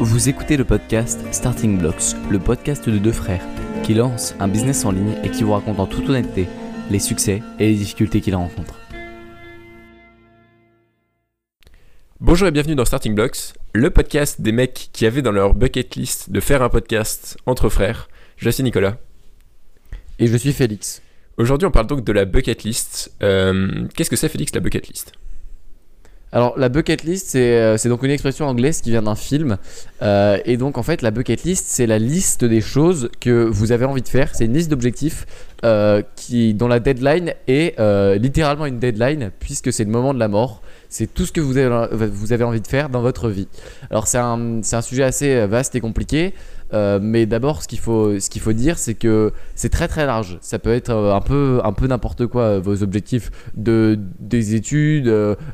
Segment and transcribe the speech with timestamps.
[0.00, 3.44] Vous écoutez le podcast Starting Blocks, le podcast de deux frères
[3.82, 6.46] qui lancent un business en ligne et qui vous racontent en toute honnêteté
[6.90, 8.78] les succès et les difficultés qu'ils rencontrent.
[12.20, 15.96] Bonjour et bienvenue dans Starting Blocks, le podcast des mecs qui avaient dans leur bucket
[15.96, 18.08] list de faire un podcast entre frères.
[18.36, 18.98] Je suis Nicolas.
[20.18, 21.02] Et je suis Félix.
[21.36, 23.12] Aujourd'hui, on parle donc de la bucket list.
[23.22, 25.12] Euh, Qu'est-ce que c'est, Félix, la bucket list?
[26.30, 29.56] Alors, la bucket list, c'est euh, c'est donc une expression anglaise qui vient d'un film.
[30.02, 33.72] Euh, et donc, en fait, la bucket list, c'est la liste des choses que vous
[33.72, 34.34] avez envie de faire.
[34.34, 35.26] C'est une liste d'objectifs
[35.64, 37.78] euh, qui, dont la deadline est
[38.18, 40.62] littéralement une deadline, puisque c'est le moment de la mort.
[40.90, 43.48] C'est tout ce que vous avez, envie de faire dans votre vie.
[43.90, 46.34] Alors, c'est un sujet assez vaste et compliqué.
[46.74, 50.04] Euh, mais d'abord, ce qu'il faut, ce qu'il faut dire, c'est que c'est très très
[50.04, 50.38] large.
[50.42, 54.54] Ça peut être euh, un peu, un peu n'importe quoi euh, vos objectifs de des
[54.54, 55.08] études,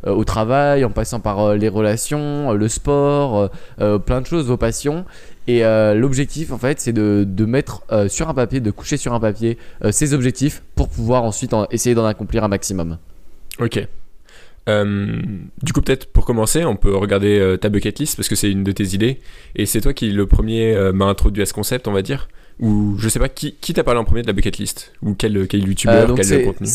[0.05, 5.05] au travail, en passant par les relations, le sport, plein de choses, vos passions.
[5.47, 5.63] Et
[5.95, 9.59] l'objectif, en fait, c'est de, de mettre sur un papier, de coucher sur un papier
[9.91, 12.99] ces objectifs pour pouvoir ensuite en- essayer d'en accomplir un maximum.
[13.61, 13.87] Ok.
[14.69, 15.21] Euh,
[15.63, 18.51] du coup, peut-être pour commencer, on peut regarder euh, ta bucket list parce que c'est
[18.51, 19.21] une de tes idées.
[19.57, 22.29] Et c'est toi qui, le premier, euh, m'a introduit à ce concept, on va dire.
[22.61, 24.93] Ou je sais pas, qui, qui t'a parlé en premier de la bucket list?
[25.03, 26.69] Ou quel, quel youtubeur, quel contenu?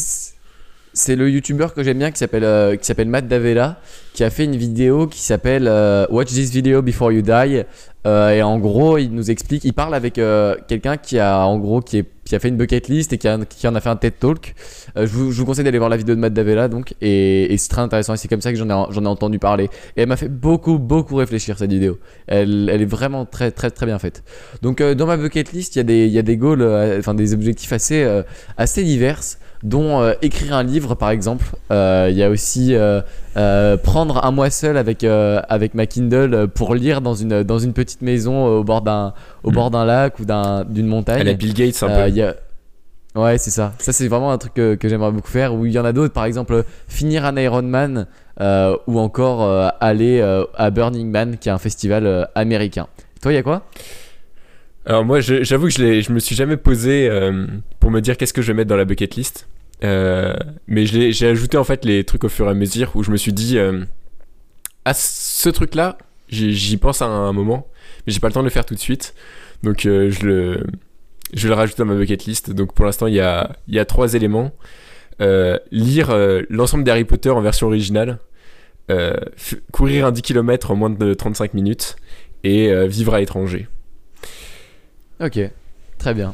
[0.94, 3.80] C'est- le youtubeur que j'aime bien qui s'appelle euh, qui s'appelle Matt Davella
[4.14, 7.64] qui a fait une vidéo qui s'appelle euh, Watch this video before you die.
[8.08, 10.20] Euh, et en gros il nous explique il parle avec
[10.68, 13.76] quelqu'un qui a en gros qui, a fait une bucket list et qui, a- en
[13.76, 14.56] a fait un TED Talk.
[14.96, 18.14] Je, vous, conseille d'aller voir la vidéo de Matt Davella donc et, c'est très intéressant
[18.14, 19.66] et c'est comme ça que j'en ai, entendu parler.
[19.98, 22.00] Et elle m'a fait beaucoup beaucoup réfléchir cette vidéo.
[22.28, 24.24] Elle, est vraiment très très très bien faite.
[24.62, 26.64] Donc dans ma bucket list il y a des, il y a des goals
[26.98, 28.08] enfin des objectifs assez,
[28.58, 31.46] assez diverses dont euh, écrire un livre par exemple.
[31.72, 33.02] Euh, Il y a aussi euh,
[33.78, 38.02] prendre un mois seul avec, avec ma Kindle pour lire dans une, dans une petite
[38.02, 39.54] maison au bord d'un au Mm.
[39.54, 41.22] bord d'un lac ou d'un- d'une montagne.
[41.22, 42.08] À la Bill Gates, un peu.
[42.10, 42.36] il y a-
[43.16, 43.74] Ouais, c'est ça.
[43.80, 45.54] Ça, c'est vraiment un truc que, que j'aimerais beaucoup faire.
[45.56, 48.06] Ou il y en a d'autres, par exemple, finir un Ironman
[48.88, 50.22] ou encore aller
[50.56, 52.88] à Burning Man, qui est un festival américain.
[53.22, 53.64] Toi, il y a quoi?
[54.90, 57.46] Alors moi, j'avoue que je, je me suis jamais posé euh,
[57.80, 59.48] pour me dire qu'est-ce que je vais mettre dans la bucket list.
[59.84, 60.34] Euh,
[60.66, 63.18] mais j'ai ajouté en fait les trucs au fur et à mesure où je me
[63.18, 63.86] suis dit, euh,
[64.86, 67.68] ah ce truc-là, j'y pense à un moment,
[68.08, 69.14] mais j'ai pas le temps de le faire tout de suite.
[69.62, 70.66] Donc je le,
[71.36, 72.50] je le rajoute dans ma bucket list.
[72.50, 74.54] Donc pour l'instant, il y a, il y a trois éléments.
[75.20, 76.18] Lire
[76.50, 78.18] l'ensemble d'Harry Potter en version originale,
[79.72, 81.96] courir un 10 km en moins de 35 minutes
[82.44, 83.68] et vivre à l'étranger.
[85.20, 85.40] Ok,
[85.98, 86.34] très bien.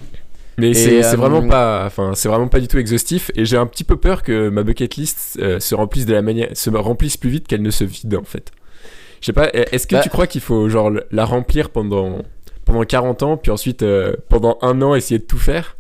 [0.58, 3.66] Mais c'est euh, vraiment pas, enfin c'est vraiment pas du tout exhaustif et j'ai un
[3.66, 7.18] petit peu peur que ma bucket list euh, se remplisse de la manière, se remplisse
[7.18, 8.52] plus vite qu'elle ne se vide en fait.
[9.20, 12.20] Je sais pas, est-ce que Bah- tu crois qu'il faut genre la remplir pendant
[12.64, 15.76] pendant 40 ans puis ensuite euh, pendant un an essayer de tout faire?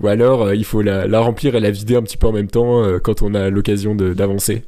[0.00, 2.48] Ou alors il faut la, la remplir et la vider un petit peu en même
[2.48, 4.62] temps quand on a l'occasion d'avancer?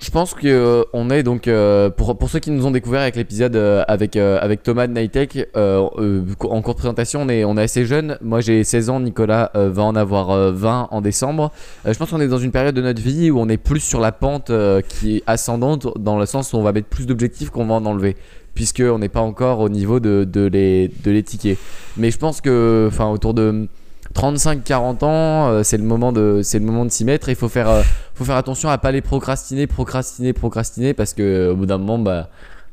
[0.00, 3.00] Je pense que euh, on est donc euh, pour, pour ceux qui nous ont découvert
[3.00, 7.56] avec l'épisode euh, avec avec Thomas de Nightech en cours de présentation on est on
[7.56, 8.18] est assez jeune.
[8.20, 11.52] Moi j'ai 16 ans, Nicolas va en avoir euh, 20 en décembre.
[11.84, 14.00] Je pense qu'on est dans une période de notre vie où on est plus sur
[14.00, 14.50] la pente
[14.88, 17.86] qui est ascendante dans le sens où on va mettre plus d'objectifs qu'on va en
[17.86, 18.16] enlever
[18.54, 21.58] puisque on n'est pas encore au niveau de de les de les tickets.
[21.96, 23.68] Mais je pense que enfin autour de
[24.14, 27.28] 35-40 ans, euh, c'est le moment de c'est le moment de s'y mettre.
[27.28, 27.82] Il faut faire euh,
[28.14, 31.78] faut faire attention à pas les procrastiner, procrastiner, procrastiner parce que euh, au bout d'un
[31.78, 32.28] moment, bah,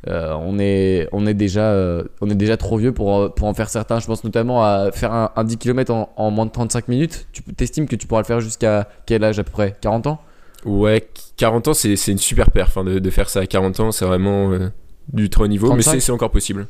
[0.07, 3.53] euh, on est on est déjà euh, on est déjà trop vieux pour pour en
[3.53, 4.00] faire certains.
[4.00, 7.28] Je pense notamment à faire un, un 10 km en, en moins de 35 minutes.
[7.31, 9.75] Tu t'estimes que tu pourras le faire jusqu'à quel âge à peu près?
[9.81, 10.22] 40 ans?
[10.66, 13.91] Ouais, 40 ans c'est une super perf hein, de, de faire ça à 40 ans,
[13.91, 14.69] c'est vraiment euh,
[15.12, 15.91] du très haut niveau, mais 35?
[15.91, 16.68] c'est c'est encore possible.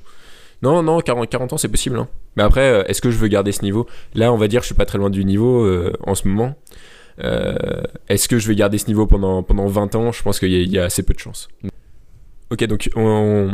[0.61, 1.97] Non, non, 40, 40 ans c'est possible.
[1.97, 2.07] hein.
[2.35, 3.88] Mais après, euh, est-ce que je veux garder ce niveau?
[4.13, 6.55] Là, on va dire, je suis pas très loin du niveau euh, en ce moment.
[7.23, 7.55] Euh,
[8.09, 10.11] est-ce que je vais garder ce niveau pendant, pendant 20 ans?
[10.11, 11.50] Je pense qu'il y, a- assez peu de chances.
[12.51, 13.51] Ok, donc, on,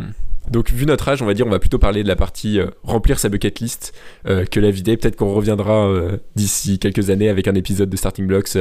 [0.51, 3.19] donc vu notre âge, on va dire, on va plutôt parler de la partie remplir
[3.19, 3.93] sa bucket list
[4.25, 4.97] que la vider.
[4.97, 5.89] Peut-être qu'on reviendra
[6.35, 8.57] d'ici quelques années avec un épisode de Starting Blocks.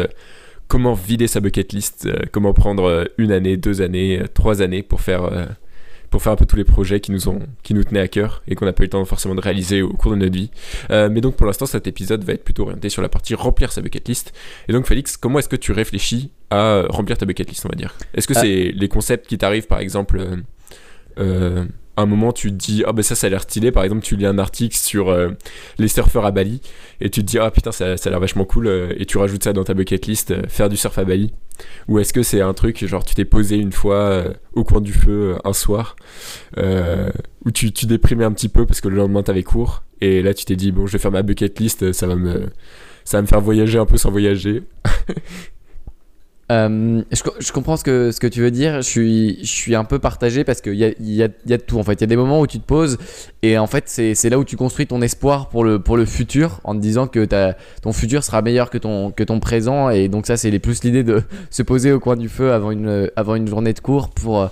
[0.68, 5.48] comment vider sa bucket list, comment prendre une année, deux années, trois années pour faire,
[6.10, 8.42] pour faire un peu tous les projets qui nous, ont, qui nous tenaient à cœur
[8.48, 10.50] et qu'on n'a pas eu le temps forcément de réaliser au cours de notre vie.
[10.90, 13.72] Euh, mais donc pour l'instant, cet épisode va être plutôt orienté sur la partie remplir
[13.72, 14.32] sa bucket list.
[14.68, 17.68] Et donc Félix, comment est-ce que tu réfléchis à euh, remplir ta bucket list, on
[17.68, 17.94] va dire?
[18.14, 18.40] Est-ce que Ah.
[18.40, 20.36] c'est les concepts qui t'arrivent, par exemple, euh,
[21.18, 21.64] euh,
[21.96, 23.72] un moment tu te dis ah ben ça ça a l'air stylé.
[23.72, 25.30] Par exemple tu lis un article sur euh,
[25.78, 26.60] les surfeurs à Bali
[27.00, 29.18] et tu te dis ah putain ça, ça a l'air vachement cool euh, et tu
[29.18, 31.32] rajoutes ça dans ta bucket list euh, faire du surf à Bali.
[31.88, 34.92] Ou est-ce que c'est un truc genre tu t'es posé une fois au coin du
[34.92, 35.96] feu un soir
[36.56, 40.34] où tu, tu déprimais un petit peu parce que le lendemain t'avais cours et là
[40.34, 42.50] tu t'es dit bon je vais faire ma bucket list ça va me
[43.04, 44.64] ça va me faire voyager un peu sans voyager
[46.52, 48.76] Euh, je, co- je comprends ce que, ce que tu veux dire.
[48.76, 51.56] Je suis, je suis un peu partagé parce qu'il y a, y, a, y a
[51.56, 51.78] de tout.
[51.78, 52.98] En fait, il y a des moments où tu te poses
[53.42, 56.60] et en fait, c'est là où tu construis ton espoir pour le, pour le futur
[56.64, 57.26] en te disant que
[57.82, 59.90] ton futur sera meilleur que ton, que ton présent.
[59.90, 63.10] Et donc, ça, c'est plus l'idée de se poser au coin du feu avant une,
[63.16, 64.50] avant une journée de cours pour.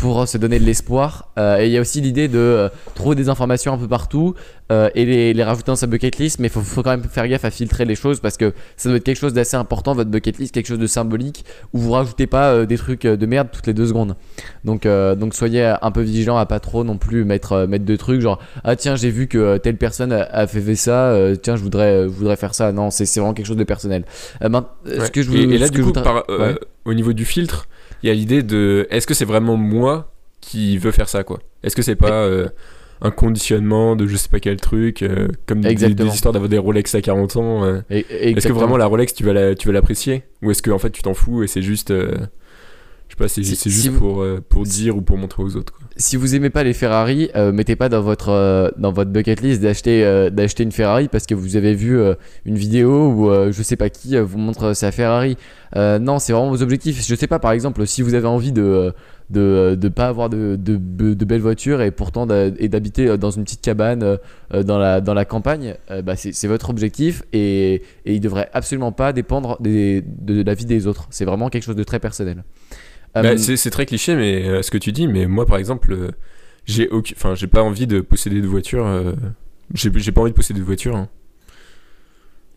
[0.00, 1.28] Pour se donner de l'espoir.
[1.38, 4.34] Euh, et il y a aussi l'idée de euh, trouver des informations un peu partout
[4.72, 6.38] euh, et les, les rajouter dans sa bucket list.
[6.38, 8.88] Mais il faut, faut quand même faire gaffe à filtrer les choses parce que ça
[8.88, 11.44] doit être quelque chose d'assez important, votre bucket list, quelque chose de symbolique
[11.74, 14.16] où vous rajoutez pas euh, des trucs euh, de merde toutes les deux secondes.
[14.64, 17.84] Donc, euh, donc soyez un peu vigilant à pas trop non plus mettre, euh, mettre
[17.84, 21.10] de trucs genre ah tiens j'ai vu que euh, telle personne a, a fait, ça,
[21.10, 22.72] euh, tiens je voudrais, euh, je voudrais faire ça.
[22.72, 24.04] Non, c'est vraiment quelque chose de personnel.
[24.42, 25.10] Euh, main- euh, ce Ouais.
[25.10, 26.58] que je et, veux- et là du je coup voudrais- par- euh, Ouais.
[26.86, 27.66] au niveau du filtre
[28.02, 31.38] il y a l'idée de est-ce que c'est vraiment moi qui veux faire ça quoi?
[31.62, 32.48] Est-ce que c'est pas euh,
[33.02, 35.68] un conditionnement de je sais pas quel truc euh, comme des,
[36.14, 37.80] histoires d'avoir des Rolex à 40 ans euh?
[37.90, 40.22] Est-ce que vraiment la Rolex tu vas la- tu vas l'apprécier?
[40.42, 42.12] Ou est-ce que en fait tu t'en fous et c'est juste euh,
[43.10, 45.18] je sais pas c'est Si- c'est si juste vous- pour euh, pour dire ou pour
[45.18, 45.86] montrer aux autres quoi.
[45.96, 49.40] si vous aimez pas les Ferrari, euh, mettez pas dans votre euh, dans votre bucket
[49.42, 51.98] list d'acheter euh, d'acheter une Ferrari parce que vous avez vu
[52.46, 55.36] une vidéo où je sais pas qui vous montre sa Ferrari.
[55.76, 57.04] Non, c'est vraiment vos objectifs.
[57.06, 58.92] Je sais pas par exemple si vous avez envie de
[59.30, 63.60] de de pas avoir de de, de- belles voitures et pourtant d'habiter dans une petite
[63.60, 64.18] cabane
[64.52, 65.74] dans la dans la campagne,
[66.04, 70.64] bah c'est votre objectif et et il devrait absolument pas dépendre des, de la vie
[70.64, 71.06] des autres.
[71.10, 72.42] C'est vraiment quelque chose de très personnel.
[73.16, 75.92] Euh, Bah, c'est très cliché mais euh, ce que tu dis mais moi par exemple
[75.92, 76.10] euh,
[76.64, 78.86] j'ai enfin j'ai pas envie de posséder de voiture
[79.74, 81.08] j'ai pas envie de posséder de voiture hein.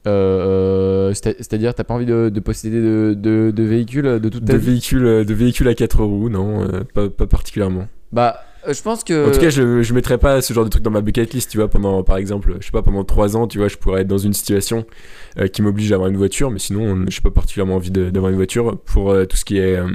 [0.06, 4.44] Euh, c'est- C'est-à-dire, t'as pas envie de, de posséder de, de, de véhicules de toute
[4.46, 4.68] ta de vie?
[4.72, 9.28] véhicules de véhicules à 4 roues non euh, pas, pas particulièrement Bah, je pense que.
[9.28, 11.52] En tout cas, je, je mettrais pas ce genre de truc dans ma bucket list,
[11.52, 14.02] tu vois, pendant, par exemple, je sais pas, pendant 3 ans, tu vois, je pourrais
[14.02, 14.86] être dans une situation
[15.40, 18.30] euh, qui m'oblige à avoir une voiture, mais sinon, je n'ai pas particulièrement envie d'avoir
[18.32, 19.88] une voiture pour euh, tout ce qui est, euh,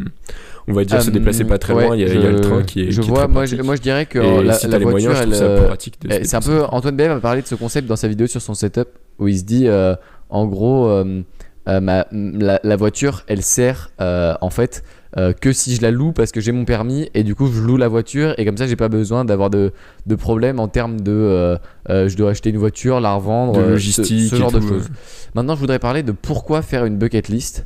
[0.67, 2.27] on va dire, se Euh, déplacer pas très ouais, loin, il y, a- il y
[2.27, 4.07] a le train qui est, Je qui est vois, très moi je, moi je dirais
[4.07, 6.13] que Et la, si la voiture, moyens, je trouve elle, ça euh, plus pratique de
[6.13, 6.65] se eh, c'est un peu.
[6.71, 8.89] Antoine Bev a parlé de ce concept dans sa vidéo sur son setup
[9.19, 9.95] où il se dit, euh,
[10.29, 11.23] en gros, euh,
[11.69, 14.85] euh, ma- la, la voiture, elle sert euh, en fait
[15.17, 17.61] euh, que si je la loue parce que j'ai mon permis et du coup je
[17.61, 19.73] loue la voiture et comme ça j'ai pas besoin d'avoir de,
[20.07, 21.57] de problème en termes de euh,
[21.89, 24.61] euh, je dois acheter une voiture, la revendre, De ce- logistique ce, et genre de
[24.61, 24.89] choses.
[25.35, 27.65] Maintenant je voudrais parler de pourquoi faire une bucket list.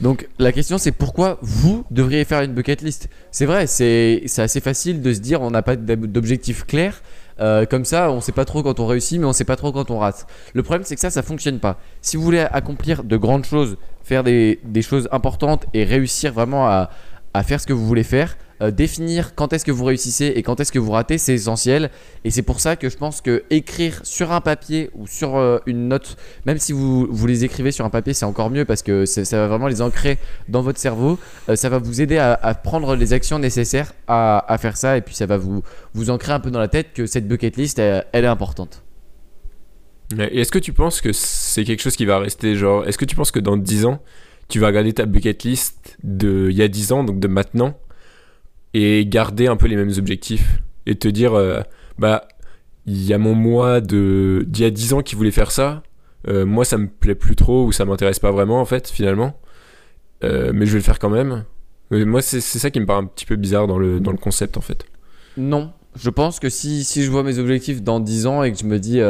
[0.00, 3.08] Donc la question c'est pourquoi vous devriez faire une bucket list?
[3.32, 7.02] C'est vrai, c'est assez facile de se dire on n'a pas d'objectif clair.
[7.38, 9.72] Euh, comme ça, on sait pas trop quand on réussit, mais on sait pas trop
[9.72, 10.26] quand on rate.
[10.54, 11.78] Le problème, c'est que ça, ça fonctionne pas.
[12.00, 16.66] Si vous voulez accomplir de grandes choses, faire des, des choses importantes et réussir vraiment
[16.66, 16.90] à,
[17.34, 20.42] à faire ce que vous voulez faire, euh, définir quand est-ce que vous réussissez et
[20.42, 21.90] quand est-ce que vous ratez, c'est essentiel.
[22.24, 25.58] Et c'est pour ça que je pense que écrire sur un papier ou sur euh,
[25.66, 26.16] une note,
[26.46, 29.22] même si vous, vous les écrivez sur un papier, c'est encore mieux parce que ça
[29.36, 30.18] va vraiment les ancrer
[30.48, 31.18] dans votre cerveau.
[31.48, 35.14] Euh, ça va vous aider à, prendre les actions nécessaires à, faire ça et puis
[35.14, 35.62] ça va vous,
[35.94, 38.82] vous ancrer un peu dans la tête que cette bucket list, elle, est importante.
[40.18, 43.16] Est-ce que tu penses que c'est quelque chose qui va rester, genre, est-ce que tu
[43.16, 44.00] penses que dans 10 ans,
[44.48, 47.76] tu vas regarder ta bucket list de y a 10 ans, donc de maintenant,
[48.78, 51.60] et garder un peu les mêmes objectifs et te dire, euh,
[51.98, 52.28] bah,
[52.86, 55.82] il y a mon moi de d'il y a 10 ans qui voulait faire ça,
[56.28, 59.38] euh, moi ça me plaît plus trop ou ça m'intéresse pas vraiment en fait, finalement,
[60.24, 61.44] Euh, mais je vais le faire quand même.
[61.90, 64.56] Moi, c'est ça qui me paraît un petit peu bizarre dans le, dans le concept
[64.56, 64.86] en fait.
[65.36, 68.58] Non, je pense que si, si je vois mes objectifs dans 10 ans et que
[68.58, 69.00] je me dis.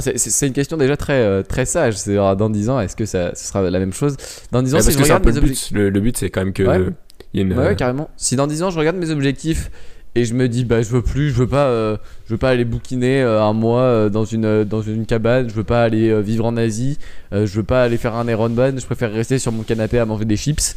[0.00, 1.96] c'est- une question déjà très, très sage.
[1.96, 4.16] C'est genre, dans 10 ans, est-ce que ça, ce sera la même chose?
[4.52, 5.72] Dans 10 ans, Ouais, si parce je que regarde mes le objectifs.
[5.72, 5.78] but.
[5.78, 6.62] Le, le but, c'est quand même que.
[6.62, 6.92] Ouais.
[7.34, 8.10] Il y a une, Ouais, ouais, carrément.
[8.16, 9.70] Si dans 10 ans je regarde mes objectifs
[10.14, 11.96] et je me dis bah je veux plus, je veux pas, euh,
[12.26, 15.54] je veux pas aller bouquiner euh, un mois euh, dans une dans une cabane, je
[15.54, 16.98] veux pas aller vivre en Asie,
[17.32, 20.24] je veux pas aller faire un Ironman, je préfère rester sur mon canapé à manger
[20.26, 20.76] des chips.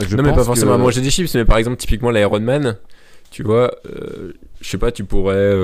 [0.00, 2.76] Je non, mais pas forcément que- à manger des chips, mais par exemple, typiquement l'Ironman,
[3.30, 3.72] tu vois,
[4.60, 5.54] je sais pas, tu pourrais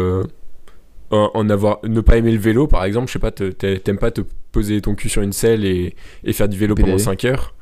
[1.11, 4.21] en avoir, ne pas aimer le vélo, par exemple, je sais pas, t'aimes pas te
[4.53, 7.03] poser ton cul sur une selle et, et faire du vélo pendant Pédaler.
[7.03, 7.55] 5 heures.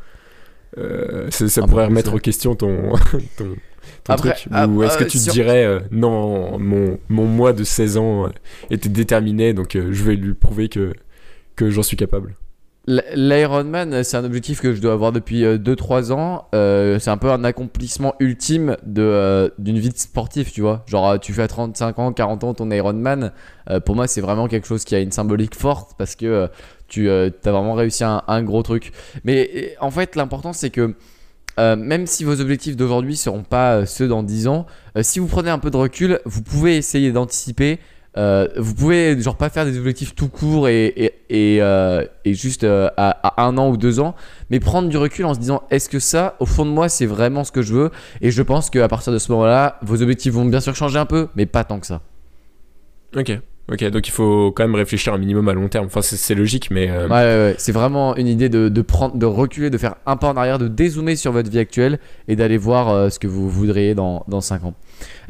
[0.76, 2.92] Euh, ça peu pourrait remettre en question ton,
[3.36, 3.44] ton,
[4.04, 4.48] ton Après, truc.
[4.52, 7.64] ah, Ou est-ce que euh, tu te sur- dirais, euh, non, mon, mon moi de
[7.64, 8.28] 16 ans
[8.70, 10.92] était déterminé, donc euh, je vais lui prouver que,
[11.56, 12.34] que j'en suis capable.
[13.14, 16.46] L'Ironman, c'est un objectif que je dois avoir depuis 2-3 ans.
[16.52, 20.84] C'est un peu un accomplissement ultime de, d'une vie de sportif, tu vois.
[20.86, 23.32] Genre, tu fais à 35 ans, 40 ans ton Ironman.
[23.84, 26.48] Pour moi, c'est vraiment quelque chose qui a une symbolique forte parce que
[26.98, 28.92] euh, tu as vraiment réussi un, gros truc.
[29.24, 30.94] Mais euh, en fait, l'important, c'est que
[31.58, 34.66] euh, même si vos objectifs d'aujourd'hui seront pas euh, ceux dans 10 ans,
[34.96, 37.78] euh, si vous prenez un peu de recul, vous pouvez essayer d'anticiper.
[38.16, 42.88] Euh, vous pouvez genre pas faire des objectifs tout courts et, et, euh, juste euh,
[42.96, 44.14] à, à un an ou deux ans,
[44.50, 47.06] mais prendre du recul en se disant est-ce que ça, au fond de moi, c'est
[47.06, 47.90] vraiment ce que je veux?
[48.20, 51.06] Et je pense qu'à partir de ce moment-là, vos objectifs vont bien sûr changer un
[51.06, 52.00] peu, mais pas tant que ça.
[53.16, 53.38] Ok.
[53.70, 55.86] Ok, donc il faut quand même réfléchir un minimum à long terme.
[55.86, 56.88] Enfin, c'est- logique, mais.
[56.90, 57.54] euh, Ouais, ouais, ouais.
[57.58, 60.68] C'est vraiment une idée de, prendre, de reculer, de faire un pas en arrière, de
[60.68, 61.98] dézoomer sur votre vie actuelle
[62.28, 64.74] et d'aller voir euh, ce que vous voudriez dans, dans 5 ans.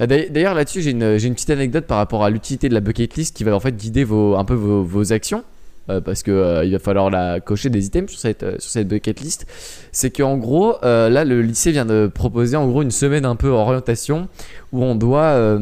[0.01, 3.17] Euh, d'ailleurs- là-dessus, j'ai une, une petite anecdote par rapport à l'utilité de la bucket
[3.17, 5.43] list qui va en fait guider vos, un peu vos, vos actions.
[5.91, 8.71] Euh, parce que euh, il va falloir la cocher des items sur cette, euh, sur
[8.71, 9.47] cette bucket list.
[9.93, 13.37] C'est qu'en gros, euh, là, le lycée vient de proposer en gros une semaine un
[13.37, 14.29] peu orientation
[14.73, 15.59] où on doit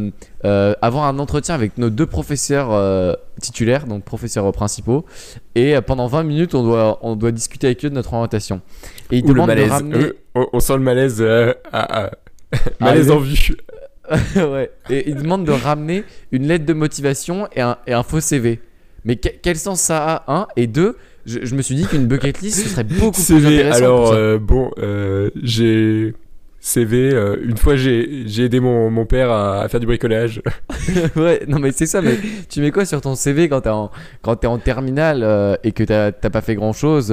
[0.82, 5.04] avoir un entretien avec nos deux professeurs titulaires, donc professeurs principaux,
[5.54, 8.60] et pendant 20 minutes, on doit, on doit discuter avec eux de notre orientation.
[9.12, 10.12] Et ils ou le demandent de ramener.
[10.34, 11.24] On, on sent le malaise.
[12.80, 13.56] malaise en vue.
[14.36, 14.70] ouais.
[14.90, 18.60] Et ils demandent de ramener une lettre de motivation et un, et un faux CV.
[19.06, 20.46] Mais que- quel sens ça a Un?
[20.56, 20.96] Et deux.
[21.24, 23.76] Je, je me suis dit qu'une bucket list ce serait beaucoup plus CV, intéressant.
[23.78, 26.14] alors euh, bon, euh, j'ai
[26.60, 27.10] CV.
[27.12, 30.40] euh, une fois, j'ai aidé mon, mon père à, à faire du bricolage.
[31.16, 32.16] ouais, non mais c'est ça, mais
[32.48, 33.90] tu mets quoi sur ton CV quand t'es en,
[34.22, 37.12] quand t'es en terminale euh, et que t'as t'as pas fait grand chose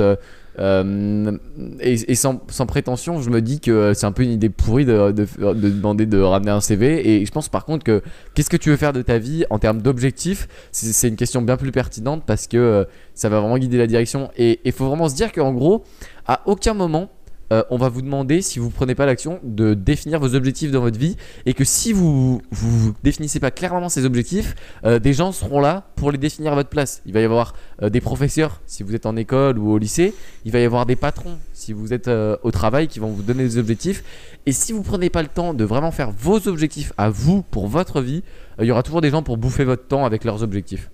[0.60, 4.86] et, et sans, sans prétention, je me dis que c'est un peu une idée pourrie
[4.86, 7.10] de, de, de demander de ramener un CV.
[7.10, 8.02] Et je pense par contre que
[8.36, 10.48] qu'est-ce que tu veux faire de ta vie en termes d'objectifs?
[10.72, 13.88] C'est c'est une question bien plus pertinente parce que euh, ça va vraiment guider la
[13.88, 14.30] direction.
[14.38, 15.84] Et il faut vraiment se dire qu'en gros,
[16.28, 17.10] à aucun moment,
[17.52, 20.82] euh, on va vous demander, si vous prenez pas l'action, de définir vos objectifs dans
[20.82, 25.32] votre vie et que si vous vous définissez pas clairement ces objectifs, euh, des gens
[25.32, 27.02] seront là pour les définir à votre place.
[27.06, 30.14] Il va y avoir euh, des professeurs si vous êtes en école ou au lycée,
[30.46, 33.44] il va y avoir des patrons si vous êtes au travail qui vont vous donner
[33.44, 34.04] des objectifs.
[34.46, 37.68] Et si vous prenez pas le temps de vraiment faire vos objectifs à vous pour
[37.68, 38.24] votre vie,
[38.60, 40.90] il y aura toujours des gens pour bouffer votre temps avec leurs objectifs.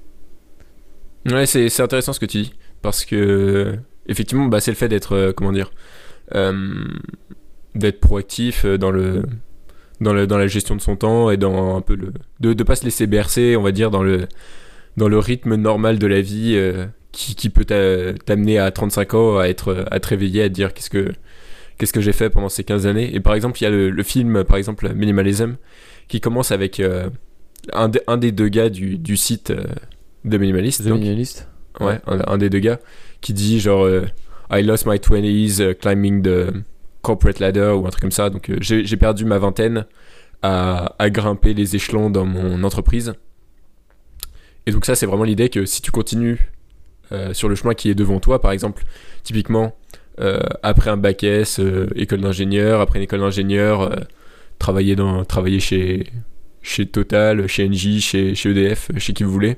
[1.26, 2.54] Ouais, c'est intéressant ce que tu dis.
[2.84, 5.72] Parce que, effectivement, bah, c'est le fait d'être, comment dire,
[7.76, 9.24] d'être proactif euh, dans le,
[10.02, 12.64] dans le, dans la gestion de son temps et dans un peu le, de, de
[12.64, 14.28] pas se laisser bercer, on va dire, dans le,
[14.98, 19.14] dans le rythme normal de la vie euh, qui, qui peut t'a- t'amener à 35
[19.14, 21.12] ans à être, à te réveiller, à te dire qu'est-ce que,
[21.78, 23.14] qu'est-ce que j'ai fait pendant ces 15 années.
[23.16, 25.56] Et par exemple, il y a le, le film, par exemple, Minimalism,
[26.08, 27.10] qui commence avec euh,
[27.74, 29.64] un, des- un des deux gars du, du site euh,
[30.26, 30.84] de Minimalist.
[30.84, 31.48] The donc, Minimalist
[31.80, 32.80] Ouais, un, un des deux gars
[33.22, 34.02] qui dit genre euh,
[34.52, 36.64] I lost my 20s uh, climbing the
[37.02, 38.30] corporate ladder ou un truc comme ça.
[38.30, 39.86] Donc euh, j'ai perdu ma vingtaine
[40.42, 43.14] à, grimper les échelons dans mon entreprise.
[44.66, 46.52] Et donc ça c'est vraiment l'idée que si tu continues
[47.12, 48.84] euh, sur le chemin qui est devant toi, par exemple,
[49.24, 49.76] typiquement
[50.20, 51.60] euh, après un bac S,
[51.96, 53.96] école d'ingénieur, après une école d'ingénieur,
[54.60, 54.96] travailler
[55.28, 56.08] travailler chez
[56.62, 59.58] chez Total, chez Engie, chez, chez EDF, chez qui vous voulez.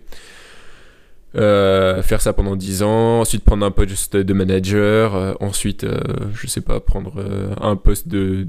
[1.36, 6.02] Euh, faire ça pendant 10 ans, ensuite prendre un poste de manager, euh, ensuite, euh,
[6.34, 8.48] je sais pas, prendre euh, un poste de,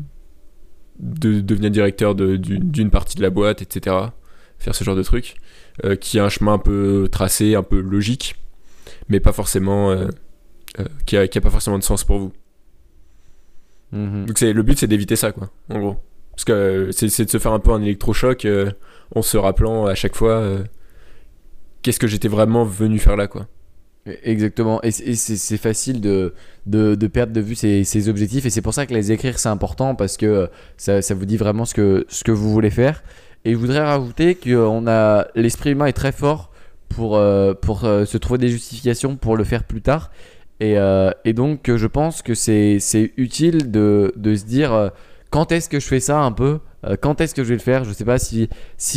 [0.98, 3.96] de devenir directeur d'une partie de la boîte, etc.
[4.58, 5.36] Faire ce genre de truc,
[6.00, 8.36] qui a un chemin un peu tracé, un peu logique,
[9.08, 9.96] mais pas forcément,
[11.06, 12.32] qui, a, qui a pas forcément de sens pour vous.
[13.92, 14.26] Mhm.
[14.26, 15.96] Donc le but, c'est d'éviter ça, quoi, en gros.
[16.32, 18.46] Parce que c'est c'est de se faire un peu un électrochoc
[19.14, 20.58] en se rappelant à chaque fois
[21.82, 23.46] qu'est-ce que j'étais vraiment venu faire là, quoi.
[24.24, 24.80] Exactement.
[24.82, 26.34] Et c'est- facile de,
[26.66, 28.44] de, perdre de vue ses, ses objectifs.
[28.46, 30.46] Et c'est pour ça que les écrire, c'est important parce que euh,
[30.76, 33.02] ça, ça vous dit vraiment ce que, ce que vous voulez faire.
[33.44, 36.50] Et je voudrais rajouter qu'on a l'esprit humain est très fort
[36.88, 40.10] pour, euh, pour euh, se trouver des justifications pour le faire plus tard.
[40.60, 42.78] Et, euh, et donc, euh, je pense que c'est
[43.16, 44.88] utile de, de se dire euh,
[45.30, 46.58] quand est-ce que je fais ça un peu?
[46.84, 47.84] Euh, Quand est-ce que je vais le faire?
[47.84, 48.48] Je sais pas si,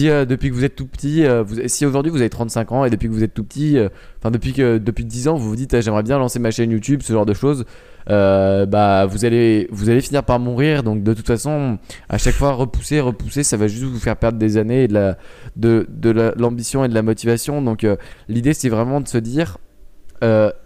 [0.10, 2.90] euh, depuis que vous êtes tout petit, euh, si aujourd'hui vous avez 35 ans et
[2.90, 3.78] depuis que vous êtes tout petit,
[4.20, 7.02] enfin depuis que depuis 10 ans vous vous dites j'aimerais bien lancer ma chaîne YouTube
[7.04, 7.66] ce genre de choses.
[8.08, 10.84] Bah vous allez vous allez finir par mourir.
[10.84, 11.78] Donc de toute façon
[12.10, 14.94] à chaque fois repousser repousser ça va juste vous faire perdre des années et de
[14.94, 15.18] la
[15.56, 17.62] de, de la- l'ambition et de la motivation.
[17.62, 17.86] Donc
[18.30, 19.58] l'idée c'est vraiment de se dire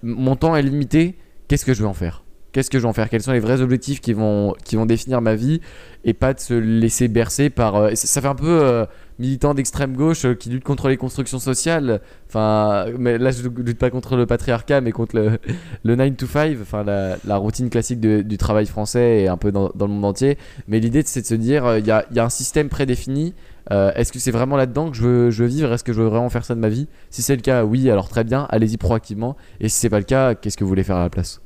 [0.03, 1.17] mon temps est limité.
[1.47, 2.23] Qu'est-ce que je vais en faire?
[2.51, 3.09] Qu'est-ce que je vais en faire?
[3.09, 5.61] Quels sont les vrais objectifs qui vont, qui vont définir ma vie
[6.03, 7.75] et pas de se laisser bercer par.
[7.75, 8.85] euh, ça, fait un peu euh,
[9.19, 12.01] militant d'extrême gauche euh, qui lutte contre les constructions sociales.
[12.27, 15.37] Enfin, mais là, je lutte pas contre le patriarcat, mais contre le,
[15.83, 19.69] le 9 to 5, enfin, la, routine classique du travail français et un peu dans,
[19.75, 20.37] dans le monde entier.
[20.67, 23.33] Mais l'idée, c'est de se dire, il y, a, y a un système prédéfini.
[23.69, 25.71] Est-ce que c'est vraiment là-dedans que je veux, je veux vivre?
[25.71, 26.87] Est-ce que je veux vraiment faire ça de ma vie?
[27.11, 29.37] Si c'est le cas, oui, alors très bien, allez-y proactivement.
[29.59, 31.39] Et si c'est pas le cas, qu'est-ce que vous voulez faire à la place?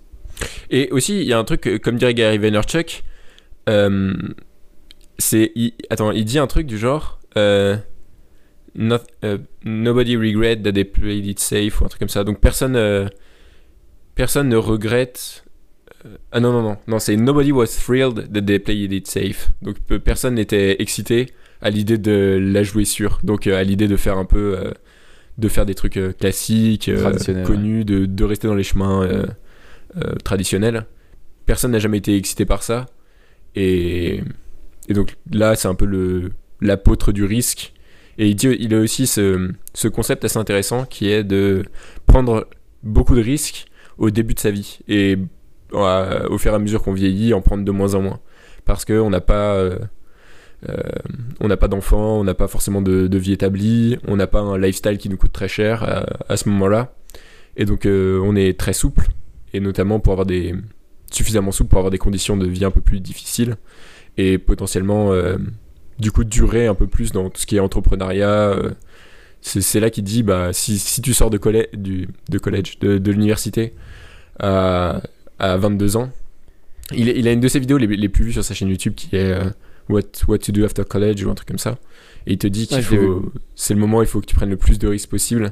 [0.69, 3.03] Et aussi, il y a un truc, euh, comme dirait Gary Vaynerchuk,
[3.69, 4.13] euh,
[5.17, 5.51] c'est.
[5.55, 7.19] il- Attends, il dit un truc du genre.
[7.37, 7.75] euh,
[8.75, 8.97] not-
[9.63, 12.23] nobody regret that they played it safe ou un truc comme ça.
[12.23, 13.07] Donc personne, euh,
[14.15, 15.43] personne ne regrette.
[16.31, 19.49] ah non, non, non, non, c'est nobody was thrilled that they played it safe.
[19.61, 21.27] Donc peu- personne n'était excité
[21.61, 23.19] à l'idée de la jouer sûre.
[23.23, 24.73] Donc à l'idée de faire un peu.
[25.39, 26.91] de faire des trucs classiques,
[27.43, 29.07] connus, de, de rester dans les chemins
[29.97, 30.85] euh, traditionnels.
[31.45, 32.85] Personne n'a jamais été excité par ça.
[33.55, 34.21] Et,
[34.89, 36.31] donc là, c'est un peu
[36.61, 37.73] l'apôtre du risque.
[38.17, 41.63] Et il, a aussi ce, ce concept assez intéressant qui est de
[42.05, 42.47] prendre
[42.83, 43.65] beaucoup de risques
[43.97, 44.79] au début de sa vie.
[44.87, 45.17] Et
[45.73, 48.19] euh, au fur et à mesure qu'on vieillit, en prendre de moins en moins.
[48.65, 49.55] Parce qu'on n'a pas...
[49.55, 49.79] euh,
[50.69, 50.77] euh,
[51.41, 54.57] on n'a pas d'enfants, on n'a pas forcément de, vie établie, on n'a pas un
[54.57, 56.95] lifestyle qui nous coûte très cher à, ce moment-là.
[57.57, 59.07] Et donc on est très souple,
[59.53, 60.55] et notamment pour avoir des
[61.11, 63.55] suffisamment souple pour avoir des conditions de vie un peu plus difficiles
[64.17, 65.37] et potentiellement euh,
[65.99, 68.49] du coup durer un peu plus dans tout ce qui est entrepreneuriat.
[68.49, 68.71] euh,
[69.41, 72.97] c'est là qu'il dit bah si, si tu sors de collège, du, de collège, de,
[72.97, 73.73] de l'université
[74.39, 75.01] à,
[75.39, 76.09] à 22 ans,
[76.93, 78.93] il, il a une de ses vidéos les, les plus vues sur sa chaîne YouTube
[78.95, 79.49] qui est euh,
[79.89, 81.77] What, What to do after college ou un truc comme ça.
[82.25, 83.31] Et il te dit qu'il Ouais, faut.
[83.55, 85.51] C'est le moment il faut que tu prennes le plus de risques possible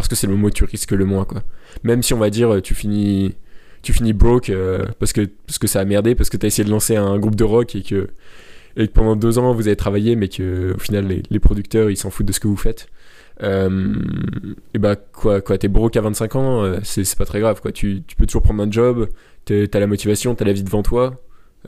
[0.00, 1.42] parce que c'est le moment où tu risques le moins quoi.
[1.82, 3.34] Même si on va dire tu finis
[3.82, 6.48] tu finis broke euh, parce que parce que ça a merdé parce que tu as
[6.48, 8.08] essayé de lancer un groupe de rock et que
[8.76, 11.90] et que pendant deux ans vous avez travaillé mais que au final les, les producteurs
[11.90, 12.88] ils s'en foutent de ce que vous faites.
[13.42, 13.94] Euh,
[14.72, 17.70] et bah quoi quoi t'es broke à 25 ans euh, c'est pas très grave quoi
[17.70, 19.08] tu, tu peux toujours prendre un job
[19.44, 21.20] t'as la motivation t'as la vie devant toi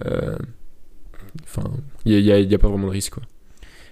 [0.07, 0.35] euh,
[1.45, 1.71] enfin
[2.07, 3.23] il y a, a- y a pas vraiment de risque quoi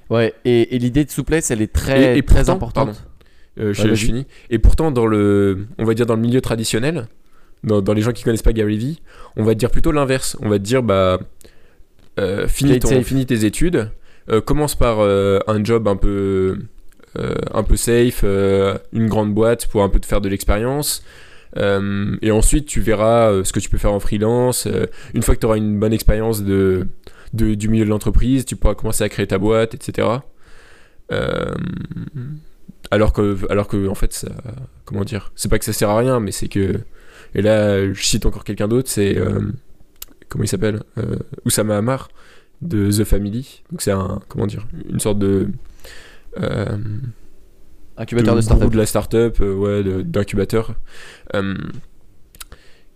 [0.08, 2.86] Ouais, et, et l'idée de souplesse, elle est très, Et- et très importante.
[2.94, 2.98] pardon.
[3.58, 3.96] Euh, je, Ouais, je vas-y.
[3.96, 4.26] finis.
[4.50, 7.06] Et pourtant, dans le, on va dire dans le milieu traditionnel,
[7.64, 9.00] dans, dans les gens qui connaissent pas Gary Vee,
[9.36, 10.36] on va dire plutôt l'inverse.
[10.42, 11.18] On va te dire, bah,
[12.18, 13.90] euh, finis, ton- finis tes études,
[14.30, 16.58] euh, commence par un job un peu,
[17.54, 21.02] un peu safe, une grande boîte pour un peu te faire de l'expérience.
[21.56, 24.68] Et ensuite, tu verras ce que tu peux faire en freelance.
[25.14, 26.86] Une fois que tu auras une bonne expérience de,
[27.32, 30.08] de- du milieu de l'entreprise, tu pourras commencer à créer ta boîte, etc.
[31.12, 31.54] Euh,
[32.90, 34.28] alors que, alors que, en fait, ça,
[34.84, 36.80] comment dire, c'est pas que ça sert à rien, mais c'est que,
[37.34, 39.40] et là, je cite encore quelqu'un d'autre, c'est, euh,
[40.28, 42.08] comment il s'appelle, euh, Oussama Hamar
[42.62, 43.62] de The Family.
[43.70, 45.48] Donc c'est un, comment dire, une sorte de
[46.40, 46.76] euh,
[47.98, 48.70] Incubateur de, de start-up.
[48.70, 50.74] de la startup, euh, ouais, d'incubateur,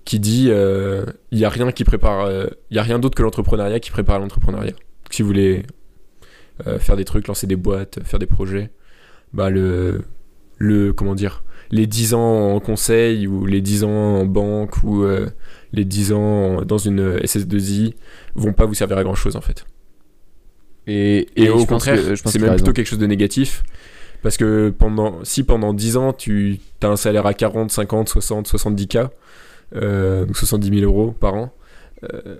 [0.04, 2.30] qui dit il y a rien qui prépare,
[2.70, 4.74] il y a rien d'autre que l'entrepreneuriat qui prépare l'entrepreneuriat.
[5.10, 5.64] Si vous voulez
[6.78, 8.70] faire des trucs, lancer des boîtes, faire des projets,
[9.32, 10.02] bah le,
[10.58, 15.04] le comment dire, les 10 ans en conseil ou les 10 ans en banque ou
[15.04, 15.28] euh,
[15.72, 17.94] les 10 ans dans une SS2I
[18.34, 19.64] vont pas vous servir à grand chose en fait.
[20.86, 21.98] Et, au contraire,
[22.32, 23.62] c'est même plutôt quelque chose de négatif.
[24.22, 28.48] Parce que pendant, si pendant 10 ans, tu as un salaire à 40, 50, 60,
[28.48, 29.08] 70K,
[29.76, 31.54] euh, donc 70 000 euros par an,
[32.12, 32.36] euh,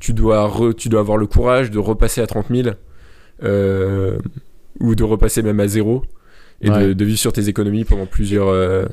[0.00, 2.70] tu, dois re- tu dois avoir le courage de repasser à 30 000
[3.44, 4.18] euh,
[4.80, 6.02] ou de repasser même à zéro
[6.62, 6.94] et de, Ouais.
[6.94, 8.86] de vivre sur tes économies pendant plusieurs, euh,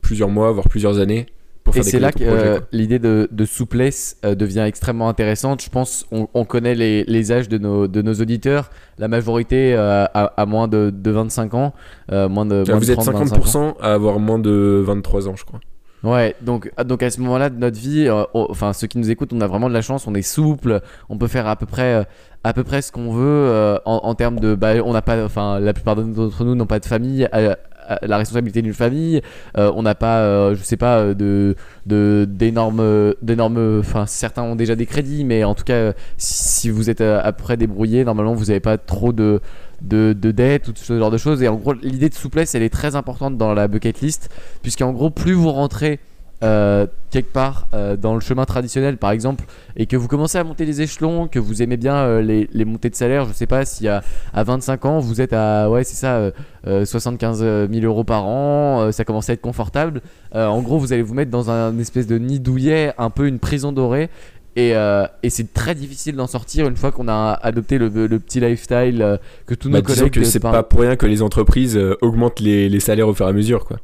[0.00, 1.26] plusieurs mois, voire plusieurs années.
[1.64, 5.62] Pour Et c'est là que euh, l'idée de, de souplesse euh, devient extrêmement intéressante.
[5.62, 8.70] Je pense on, on connaît les, les âges de nos, de nos auditeurs.
[8.98, 11.72] La majorité euh, a, a moins de, de 25 ans.
[12.10, 13.74] moins de, moins vous de êtes 30, 25 ans.
[13.74, 15.60] 50% à avoir moins de 23 ans, je crois.
[16.04, 19.10] Ouais, donc, ah, donc à ce moment-là de notre vie, euh, enfin ceux qui nous
[19.10, 21.64] écoutent, on a vraiment de la chance, on est souple, on peut faire à peu
[21.64, 22.04] près, euh,
[22.42, 25.24] à peu près ce qu'on veut euh, en, en termes de, bah, on n'a pas,
[25.24, 27.54] enfin la plupart d'entre nous n'ont pas de famille, euh,
[28.02, 29.22] la responsabilité d'une famille,
[29.56, 31.54] on n'a pas, je sais pas, de,
[31.86, 36.90] d'énormes, d'énormes, enfin certains ont déjà des crédits, mais en tout cas, si, si vous
[36.90, 39.40] êtes euh, à peu près débrouillé, normalement vous n'avez pas trop de
[39.82, 41.42] de, de dettes ou ce genre de choses.
[41.42, 44.30] Et en gros, l'idée de souplesse, elle est très importante dans la bucket list,
[44.62, 46.00] puisqu'en gros, plus vous rentrez
[46.42, 49.44] euh, quelque part euh, dans le chemin traditionnel, par exemple,
[49.76, 52.64] et que vous commencez à monter les échelons, que vous aimez bien euh, les, les
[52.64, 55.84] montées de salaire, je sais pas si à, à 25 ans vous êtes à ouais
[55.84, 56.32] c'est ça euh,
[56.66, 57.38] euh, 75
[57.70, 60.00] 000 euros par an, ça commence à être confortable.
[60.34, 63.38] En gros, vous allez vous mettre dans un espèce de nid douillet, un peu une
[63.38, 64.10] prison dorée.
[64.54, 68.18] Et, euh, et c'est très difficile d'en sortir une fois qu'on a adopté le, le
[68.18, 70.10] petit lifestyle euh, que tous Bah, nos collègues.
[70.12, 73.14] que c'est par- pas pour rien que les entreprises euh, augmentent les, les salaires au
[73.14, 73.78] fur et à mesure, quoi.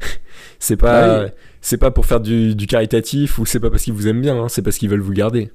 [0.60, 1.28] c'est pas, Ah
[1.60, 4.36] c'est pas pour faire du, du caritatif ou c'est pas parce qu'ils vous aiment bien,
[4.40, 5.50] hein, c'est parce qu'ils veulent vous garder.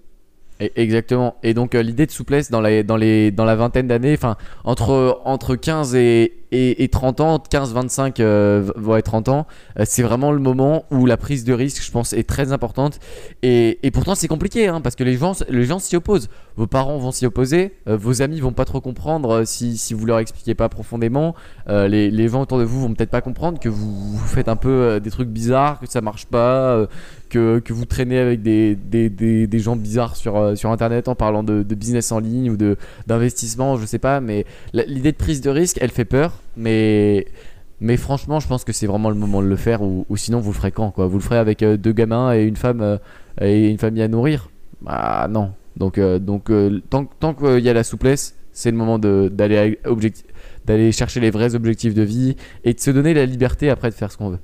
[0.60, 1.36] Exactement.
[1.42, 4.36] Et donc euh, l'idée de souplesse dans, les, dans, les, dans la vingtaine d'années, enfin
[4.66, 9.48] entre, entre 15 et, et, et 30 ans, 15-25 euh, vont être 30 ans,
[9.80, 13.00] euh, c'est vraiment le moment où la prise de risque, je pense, est très importante.
[13.42, 16.30] Et, et pourtant c'est compliqué, hein, parce que les gens, les gens s'y opposent.
[16.58, 19.94] Vos parents vont s'y opposer, euh, vos amis vont pas trop comprendre euh, si, si
[19.94, 21.36] vous leur expliquez pas profondément.
[21.70, 24.50] Euh, les, les gens autour de vous vont peut-être pas comprendre que vous, vous faites
[24.50, 26.88] un peu euh, des trucs bizarres, que ça marche pas, euh,
[27.30, 31.16] que, vous traînez avec des, des, des, des gens bizarres sur, euh, sur internet en
[31.16, 32.58] parlant de, business en ligne ou
[33.08, 37.28] d'investissement, je sais pas, mais l'idée de prise de risque, elle fait peur, mais.
[37.82, 40.52] Mais franchement, je pense que c'est vraiment le moment de le faire, ou, sinon vous
[40.52, 41.08] le ferez quand quoi?
[41.08, 42.98] Vous le ferez avec euh, deux gamins et une femme euh,
[43.40, 44.50] et une famille à nourrir?
[44.82, 45.54] Bah non.
[45.78, 46.52] Donc, donc
[46.90, 49.78] tant, tant qu'il y a la souplesse, c'est le moment d'aller
[50.92, 54.12] chercher les vrais objectifs de vie et de se donner la liberté après de faire
[54.12, 54.40] ce qu'on veut.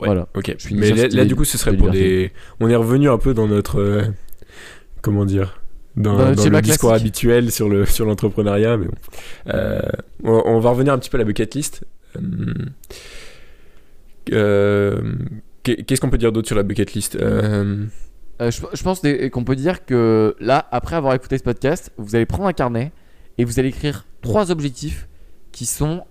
[0.00, 0.28] Ouais, Voilà.
[0.34, 0.54] Ok.
[0.58, 2.32] Je Mais là, du coup, ce serait pour des.
[2.60, 3.80] On est revenu un peu dans notre.
[3.80, 4.02] euh,
[5.02, 5.60] Comment dire
[5.96, 7.06] Dans, Dans notre dans schéma le discours classique.
[7.06, 8.94] habituel sur le sur l'entrepreneuriat, mais bon.
[9.48, 9.80] Euh,
[10.24, 11.84] on, on va revenir un petit peu à la bucket list.
[14.32, 15.00] Euh,
[15.62, 19.56] qu'est- Qu'est-ce qu'on peut dire d'autre sur la bucket list je, je pense qu'on peut
[19.56, 22.90] dire que là, après avoir écouté ce podcast, vous allez prendre un carnet
[23.36, 25.08] et vous allez écrire trois objectifs
[25.52, 26.04] qui sont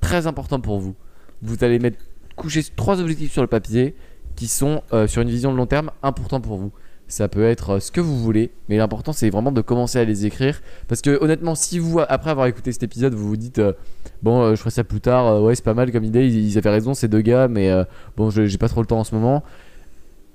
[0.00, 0.94] très importants pour vous.
[1.42, 1.98] Vous allez mettre
[2.36, 3.94] coucher trois objectifs sur le papier
[4.36, 6.72] qui sont euh, sur une vision de long terme importants pour vous.
[7.08, 10.04] Ça peut être euh, ce que vous voulez, mais l'important c'est vraiment de commencer à
[10.04, 10.62] les écrire.
[10.88, 13.72] Parce que honnêtement, si vous, après avoir écouté cet épisode, vous vous dites euh,
[14.22, 16.70] Bon, je ferai ça plus tard, ouais, c'est pas mal comme idée, ils, ils avaient
[16.70, 17.70] raison ces deux gars, mais
[18.16, 19.42] bon, j'ai pas trop le temps en ce moment.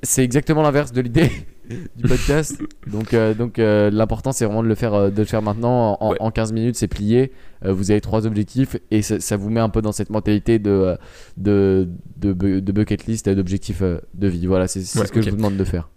[0.04, 1.32] C'est exactement l'inverse de l'idée
[1.96, 2.62] du podcast.
[2.88, 5.98] Donc, euh, donc euh, l'important c'est vraiment de le faire, euh, de le faire maintenant.
[6.00, 6.18] En, Ouais.
[6.20, 7.32] en 15 minutes, c'est plié.
[7.66, 10.96] Vous avez trois objectifs et ça, ça vous met un peu dans cette mentalité de,
[11.38, 14.46] de, de, bu- de bucket list et d'objectifs de vie.
[14.46, 15.90] Voilà, c'est Ouais, ce que je vous demande de faire.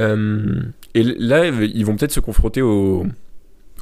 [0.00, 3.06] Et là, ils vont peut-être se confronter au,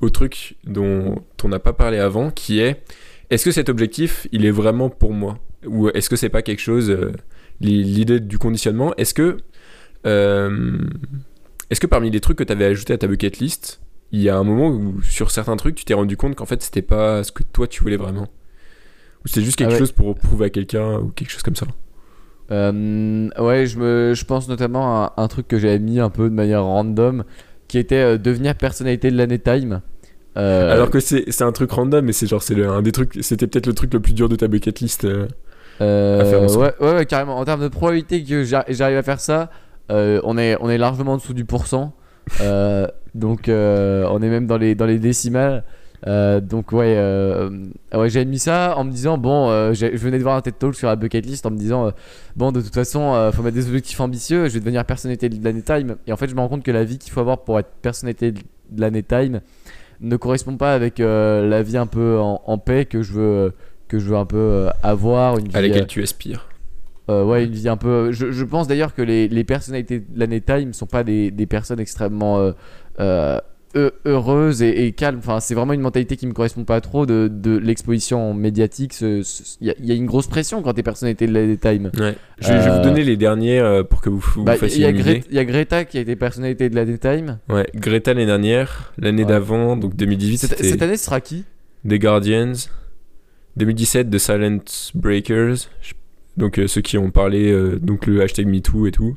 [0.02, 2.82] au truc dont on n'a pas parlé avant, qui est
[3.30, 5.38] est-ce que cet objectif, il est vraiment pour moi?
[5.66, 6.94] Ou est-ce que c'est pas quelque chose,
[7.62, 9.38] l'i- l'idée du conditionnement, est-ce que,
[11.72, 13.80] est-ce que parmi les trucs que tu avais ajoutés à ta bucket list,
[14.12, 16.62] il y a un moment où sur certains trucs, tu t'es rendu compte qu'en fait,
[16.62, 18.28] c'était pas ce que toi tu voulais vraiment?
[19.24, 19.78] Ou c'était juste quelque Ah ouais.
[19.78, 21.66] chose pour prouver à quelqu'un ou quelque chose comme ça?
[22.50, 26.28] Euh, ouais, je, me, je pense notamment à un truc que j'avais mis un peu
[26.28, 27.24] de manière random
[27.68, 29.80] qui était euh, devenir personnalité de l'année Time.
[30.36, 33.46] Euh, Alors que c'est un truc random, mais c'est genre, c'est un des trucs, c'était
[33.46, 35.04] peut-être le truc le plus dur de ta bucket list.
[35.04, 35.26] euh.
[35.80, 36.64] Euh, à faire ensemble.
[36.64, 37.38] ouais, ouais, ouais, carrément.
[37.38, 39.50] En termes de probabilité que j'ar- j'arrive à faire ça,
[39.92, 41.92] euh, on, est, on est largement en dessous du pourcent.
[42.40, 45.62] Euh, donc, euh, on est même dans les, dans les décimales.
[46.04, 46.96] Donc, ouais,
[47.94, 50.58] ouais j'avais mis ça en me disant bon, j'ai- je venais de voir un TED
[50.58, 51.92] Talk sur la bucket list en me disant
[52.34, 54.48] bon, de toute façon, faut mettre des objectifs ambitieux.
[54.48, 55.94] Je vais devenir personnalité de l'année Time.
[56.08, 57.70] Et en fait, je me rends compte que la vie qu'il faut avoir pour être
[57.82, 58.40] personnalité de
[58.80, 59.40] l'année Time
[60.00, 63.52] ne correspond pas avec la vie un peu en, en paix que je veux.
[63.86, 66.48] que je veux un peu avoir une vie à laquelle tu aspires.
[67.12, 68.10] Euh, ouais, une vie un peu.
[68.12, 71.46] Je, je pense d'ailleurs que les, les personnalités de l'année Time sont pas des, des
[71.46, 72.52] personnes extrêmement euh,
[73.00, 73.38] euh,
[73.76, 75.18] heu- heureuses et, et calmes.
[75.18, 79.00] Enfin, c'est vraiment une mentalité qui me correspond pas trop de, de l'exposition médiatique.
[79.00, 79.22] Il
[79.62, 81.90] y, a- y a une grosse pression quand t'es personnalité de l'année Time.
[81.98, 82.16] Ouais.
[82.40, 84.58] Je, je vais Euh, vous donner les derniers euh, pour que vous, vous Bah, Il
[84.58, 85.20] fassiez une idée.
[85.20, 87.38] Gre- y a Greta qui a été personnalité de l'année Time.
[87.48, 89.28] Ouais, Greta l'année dernière, l'année Ouais.
[89.28, 91.44] d'avant, donc 2018, Cette, année, ce sera qui?
[91.88, 92.52] The Guardians.
[93.56, 95.68] 2017, The Silent Breakers.
[95.82, 95.92] Je-
[96.36, 99.16] Donc euh, ceux qui ont parlé, euh, donc le hashtag MeToo et tout.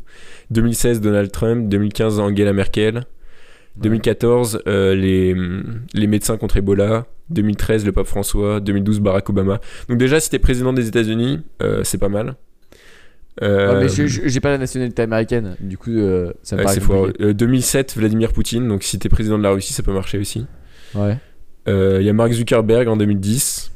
[0.52, 1.70] 2016, Donald Trump.
[1.70, 3.06] 2015, Angela Merkel.
[3.78, 5.36] 2014, euh, les,
[5.94, 7.08] les médecins contre Ebola.
[7.30, 8.60] 2013, le pape François.
[8.60, 9.60] 2012, Barack Obama.
[9.90, 11.42] Donc déjà, si t'es président des États-Unis,
[11.84, 12.36] c'est pas mal.
[13.42, 15.58] Ouais, Mais j'ai pas la nationalité américaine.
[15.60, 15.92] Du coup,
[16.44, 16.82] ça me paraît c'est compliqué.
[16.82, 17.14] foireux.
[17.20, 18.68] Euh, 2007, Vladimir Poutine.
[18.68, 20.46] Donc si t'es président de la Russie, ça peut marcher aussi.
[20.94, 21.18] Ouais.
[21.68, 23.75] Il y a Mark Zuckerberg en 2010.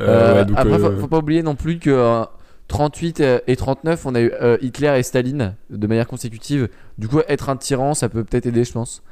[0.00, 2.24] Euh, Euh, ouais, donc, après, faut, euh, faut pas oublier non plus que euh,
[2.68, 6.68] 38 et 39, on a eu Hitler et Staline de manière consécutive.
[6.98, 9.02] Du coup, être un tyran, ça peut peut-être aider, je pense.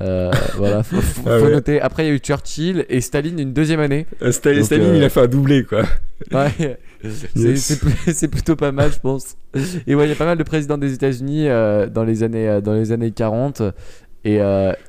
[0.00, 1.50] Euh, voilà, faut, faut- Ah faut ouais.
[1.52, 1.80] noter.
[1.80, 4.06] Après, il y a eu Churchill et Staline une deuxième année.
[4.22, 5.82] euh, donc, Staline, euh, il a fait un doublé, quoi.
[6.32, 7.34] Ouais, c'est
[8.06, 8.26] Yes.
[8.30, 9.36] plutôt pas mal, je pense.
[9.88, 11.48] Et ouais, il y a pas mal de présidents des États-Unis
[11.92, 13.62] dans les années dans les années 40.
[14.24, 14.38] Et,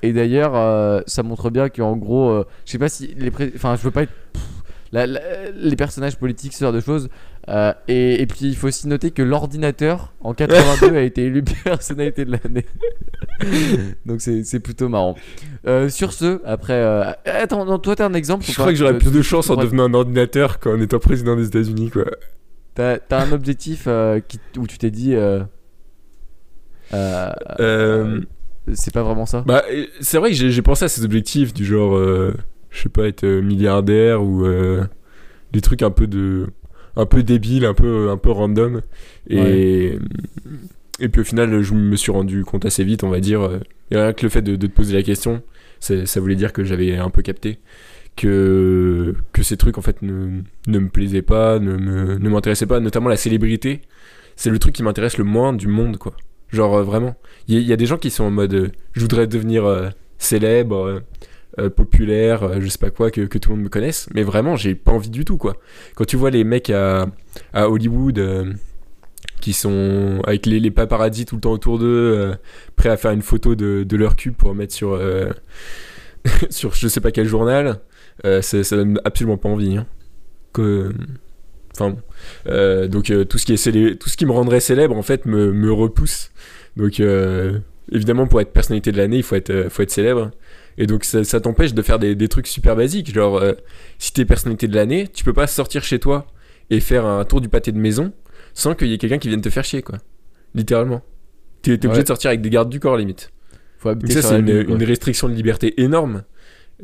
[0.04, 3.90] et d'ailleurs, ça montre bien qu'en gros, je sais pas si les, enfin, je veux
[3.92, 4.12] pas être
[4.92, 7.10] la- la- les personnages politiques, ce genre de choses.
[7.50, 11.44] Euh, et, et puis il faut aussi noter que l'ordinateur en 82 a été élu
[11.64, 12.66] personnalité de l'année.
[14.06, 15.16] Donc c'est plutôt marrant.
[15.66, 18.78] Euh, sur ce, après, euh, attends, non, toi t'as un exemple Je crois pas que
[18.78, 22.06] j'aurais plus de chance en devenant un ordinateur qu'en étant président des États-Unis, quoi.
[22.76, 23.88] T'as un objectif
[24.28, 25.16] qui, où tu t'es dit.
[28.74, 29.44] c'est pas vraiment ça?
[29.48, 29.64] Bah,
[30.00, 31.98] c'est vrai que j'ai j'ai pensé à ces objectifs du genre,
[32.72, 34.84] je sais pas, être euh, milliardaire ou euh,
[35.52, 36.48] des trucs un peu de,
[36.96, 38.82] un peu débiles, un peu, un peu random.
[39.30, 39.98] Et
[41.00, 43.60] et puis au final, je me suis rendu compte assez vite, on va dire, euh,
[43.90, 45.42] et rien que le fait de, de te poser la question,
[45.80, 47.60] ça voulait dire que j'avais un peu capté
[48.16, 52.66] que que ces trucs en fait ne, ne me plaisaient pas, ne me- ne m'intéressaient
[52.68, 53.82] pas, notamment la célébrité.
[54.36, 56.14] C'est le truc qui m'intéresse le moins du monde, quoi.
[56.50, 57.16] Genre vraiment.
[57.48, 59.28] Il y, a- il y a des gens qui sont en mode euh, je voudrais
[59.28, 61.00] devenir euh, célèbre, euh,
[61.60, 64.08] euh, populaire, euh, je sais pas quoi, que, que tout le monde me connaisse.
[64.14, 65.58] Mais vraiment, j'ai pas envie du tout, quoi.
[65.96, 67.08] Quand tu vois les mecs à,
[67.54, 68.54] à Hollywood euh,
[69.42, 72.34] qui sont avec les, les paparazzis tout le temps autour d'eux,
[72.76, 75.00] prêts à faire une photo de, de leur cul pour mettre sur,
[76.50, 77.80] sur je sais pas quel journal,
[78.24, 79.78] ça, ça donne absolument pas envie.
[79.78, 79.88] hein.
[81.74, 81.96] Enfin,
[82.88, 85.52] donc tout ce qui est célé- tout ce qui me rendrait célèbre en fait me,
[85.52, 86.32] me repousse.
[86.78, 87.02] Donc
[87.92, 90.32] évidemment pour être personnalité de l'année il faut être faut être célèbre.
[90.78, 93.14] Et donc ça, ça t'empêche de faire des, des trucs super basiques.
[93.14, 93.54] Genre euh,
[94.00, 96.28] si t'es personnalité de l'année, tu peux pas sortir chez toi
[96.70, 98.14] et faire un tour du pâté de maison
[98.54, 99.98] sans qu'il y ait quelqu'un qui vienne te faire chier quoi.
[100.56, 101.02] Littéralement.
[101.62, 102.02] T'es obligé Ouais.
[102.04, 103.32] de sortir avec des gardes du corps limite.
[103.78, 106.24] Faut Donc habiter ça c'est une, restriction de liberté énorme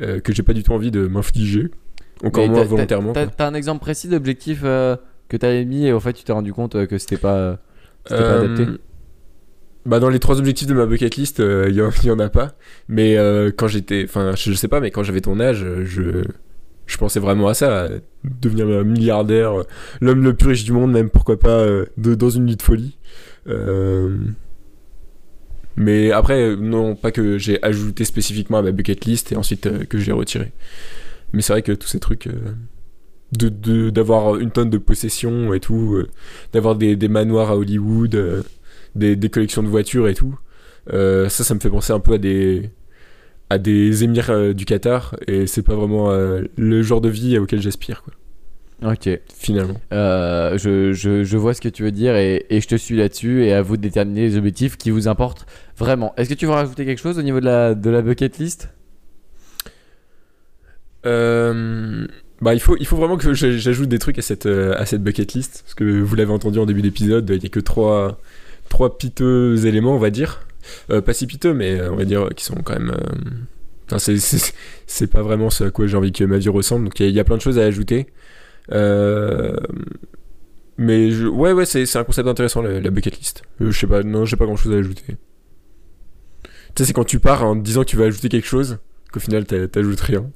[0.00, 1.68] euh, que j'ai pas du tout envie de m'infliger.
[2.24, 3.12] Encore Mais moins volontairement.
[3.12, 4.96] T'as un exemple précis d'objectif euh,
[5.28, 7.34] que t'avais mis et au fait tu t'es rendu compte que c'était pas.
[7.36, 7.56] euh,
[8.06, 8.66] C'était pas adapté?
[9.88, 12.28] Bah dans les trois objectifs de ma bucket list, il y, en- y en a
[12.28, 12.52] pas.
[12.88, 16.24] Mais euh, quand j'étais, enfin je, sais pas, mais quand j'avais ton âge, euh, je
[16.86, 17.88] je pensais vraiment à ça, à
[18.24, 19.64] devenir un milliardaire, euh,
[20.00, 22.62] l'homme le plus riche du monde, même pourquoi pas euh, de- dans une nuit de
[22.62, 22.98] folie.
[23.48, 24.16] Euh,
[25.76, 29.66] Mais après, euh, non, pas que j'ai ajouté spécifiquement à ma bucket list et ensuite
[29.66, 30.52] euh, que je l'ai retiré.
[31.32, 32.54] Mais c'est vrai que tous ces trucs, euh,
[33.32, 36.08] de d'avoir une tonne de possessions et tout, euh,
[36.52, 38.42] d'avoir des, des manoirs à Hollywood, euh,
[38.94, 40.38] des, des collections de voitures et tout,
[40.92, 42.70] euh, ça, ça me fait penser un peu à des
[43.50, 47.38] à des émirs euh, du Qatar et c'est pas vraiment euh, le genre de vie
[47.38, 48.12] auquel j'aspire, quoi,
[48.92, 49.08] Ok.
[49.34, 49.80] finalement.
[49.92, 52.96] Euh, je, je, je vois ce que tu veux dire et, et je te suis
[52.96, 55.46] là-dessus et à vous de déterminer les objectifs qui vous importent
[55.78, 56.12] vraiment.
[56.18, 58.68] Est-ce que tu veux rajouter quelque chose au niveau de la, de la bucket list?
[62.40, 65.32] Bah, il faut, il faut vraiment que j'ajoute des trucs à cette, à cette bucket
[65.32, 65.62] list.
[65.64, 68.20] Parce que vous l'avez entendu en début d'épisode, il n'y a que trois,
[68.68, 70.40] trois piteux éléments, on va dire.
[70.90, 72.90] Euh, pas si piteux, mais euh, on va dire qui sont quand même.
[73.92, 76.84] euh, c'est- pas vraiment ce à quoi j'ai envie que ma vie ressemble.
[76.84, 78.06] Donc il y, a- plein de choses à ajouter.
[80.76, 83.42] Mais ouais, ouais, c'est un concept intéressant, la, bucket list.
[83.60, 85.02] Je sais pas, non, j'ai pas grand chose à ajouter.
[85.14, 85.18] Tu
[86.76, 88.78] sais, c'est quand tu pars en disant que tu vas ajouter quelque chose,
[89.12, 90.30] qu'au final t'a- t'ajoutes rien.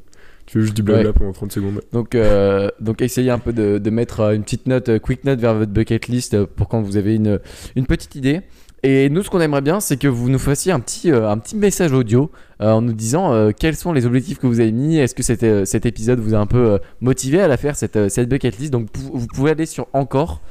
[0.46, 1.12] Tu fais juste du blabla Ouais.
[1.12, 1.80] pendant 30 secondes.
[1.92, 5.24] donc, euh, donc essayez un peu de, de mettre euh, une petite note, euh, quick
[5.24, 7.38] note vers votre bucket list pour quand vous avez une,
[7.76, 8.40] une petite idée.
[8.84, 11.38] Et nous, ce qu'on aimerait bien, c'est que vous nous fassiez un petit, euh, un
[11.38, 14.72] petit message audio euh, en nous disant euh, quels sont les objectifs que vous avez
[14.72, 14.98] mis.
[14.98, 18.28] Est-ce que cet, cet épisode vous a un peu motivé à la faire, cette, cette
[18.28, 18.72] bucket list?
[18.72, 20.42] Donc, vous pouvez aller sur encore,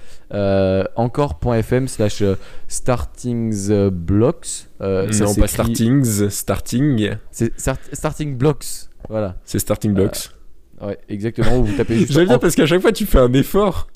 [0.95, 2.23] encore.fm slash
[2.69, 4.67] startingsblocks.
[4.79, 7.09] Non, pas startings, starting.
[7.31, 8.87] C'est start- starting blocks.
[9.11, 9.35] Voilà.
[9.45, 10.29] C'est starting blocks.
[10.81, 11.59] Ouais, exactement.
[11.59, 13.87] où vous tapez juste J'aime bien en- parce qu'à chaque fois tu fais un effort.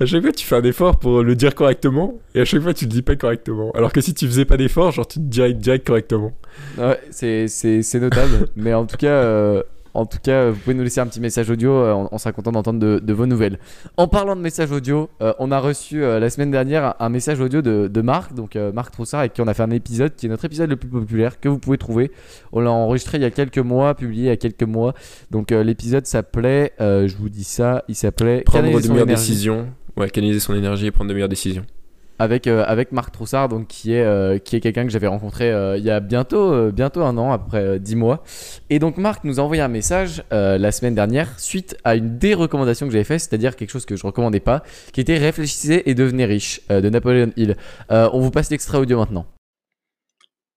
[0.00, 2.74] À chaque fois tu fais un effort pour le dire correctement et à chaque fois
[2.74, 3.70] tu le dis pas correctement.
[3.72, 6.32] Alors que si tu faisais pas d'effort, genre tu te dirais direct correctement.
[6.78, 7.46] Ouais, c'est
[7.94, 8.48] notable.
[8.56, 9.62] mais en tout cas, euh,
[9.94, 11.70] en tout cas, vous pouvez nous laisser un petit message audio.
[11.70, 13.58] euh, on, on sera content d'entendre de, de vos nouvelles.
[13.96, 17.40] En parlant de messages audio, euh, on a reçu euh, la semaine dernière un, message
[17.40, 20.26] audio de, de Marc, donc Marc Troussard, avec qui on a fait un épisode qui
[20.26, 22.10] est notre épisode le plus populaire que vous pouvez trouver.
[22.52, 24.94] On l'a enregistré il y a quelques mois, publié il y a quelques mois.
[25.30, 29.68] Donc l'épisode s'appelait, je vous dis ça, il s'appelait Prendre de meilleures décisions.
[29.96, 31.64] Ouais, canaliser son énergie et prendre de meilleures décisions.
[32.18, 35.76] Avec euh, avec Marc Troussard donc qui est euh, est quelqu'un que j'avais rencontré euh,
[35.76, 38.22] il y a bientôt bientôt un an après 10 mois.
[38.70, 42.34] Et donc Marc nous a envoyé un message la semaine dernière suite à une des
[42.34, 45.94] recommandations que j'avais fait c'est-à-dire quelque chose que je recommandais pas qui était réfléchissez et
[45.94, 47.56] devenez riche de Napoleon Hill.
[47.90, 49.26] On vous passe l'extrait audio maintenant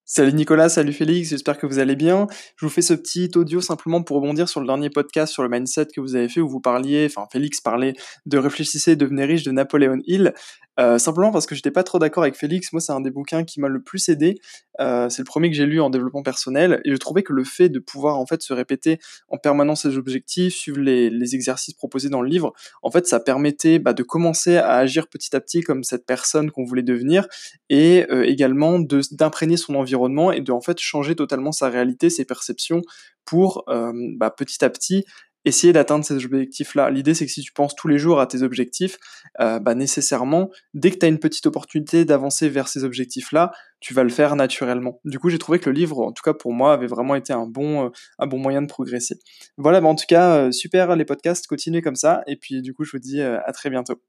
[0.09, 2.27] Salut Nicolas, salut Félix, j'espère que vous allez bien.
[2.55, 5.49] Je vous fais ce petit audio simplement pour rebondir sur le dernier podcast sur le
[5.49, 7.93] mindset que vous avez fait où vous parliez, enfin Félix parlait
[8.25, 10.33] de Réfléchissez et devenez riche de Napoléon Hill.
[10.79, 12.71] Euh, simplement parce que j'étais pas trop d'accord avec Félix.
[12.71, 14.39] Moi, c'est un des bouquins qui m'a le plus aidé.
[14.79, 17.43] Euh, c'est le premier que j'ai lu en développement personnel et je trouvais que le
[17.43, 22.09] fait de pouvoir en fait se répéter en permanence ses objectifs, suivre les, exercices proposés
[22.09, 25.61] dans le livre, en fait, ça permettait bah, de commencer à agir petit à petit
[25.61, 27.27] comme cette personne qu'on voulait devenir
[27.69, 29.96] et euh, également d'imprégner son environnement
[30.33, 32.81] et de en fait changer totalement sa réalité, ses perceptions
[33.25, 35.05] pour euh, bah, petit à petit
[35.45, 36.89] essayer d'atteindre ces objectifs-là.
[36.89, 38.97] L'idée, c'est que si tu penses tous les jours à tes objectifs,
[39.39, 43.93] euh, bah, nécessairement, dès que tu as une petite opportunité d'avancer vers ces objectifs-là, tu
[43.93, 44.99] vas le faire naturellement.
[45.05, 47.31] Du coup, j'ai trouvé que le livre, en tout cas pour moi, avait vraiment été
[47.31, 49.19] un bon, euh, un bon moyen de progresser.
[49.57, 52.83] Voilà, bah, en tout cas, super les podcasts, continuez comme ça, et puis du coup,
[52.83, 54.01] je vous dis à très bientôt.